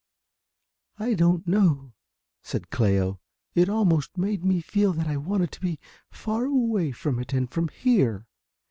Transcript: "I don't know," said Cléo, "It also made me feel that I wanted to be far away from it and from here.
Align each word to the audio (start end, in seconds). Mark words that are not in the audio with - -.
"I 0.97 1.13
don't 1.13 1.45
know," 1.47 1.93
said 2.41 2.69
Cléo, 2.71 3.19
"It 3.53 3.69
also 3.69 4.07
made 4.17 4.43
me 4.43 4.59
feel 4.59 4.93
that 4.93 5.05
I 5.05 5.15
wanted 5.17 5.51
to 5.51 5.61
be 5.61 5.79
far 6.11 6.45
away 6.45 6.91
from 6.91 7.19
it 7.19 7.33
and 7.33 7.47
from 7.47 7.67
here. 7.67 8.25